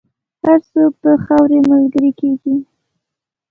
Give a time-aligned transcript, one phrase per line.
[0.45, 2.55] هر څوک د خاورې ملګری کېږي.